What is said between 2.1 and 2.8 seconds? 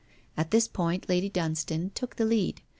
the lead.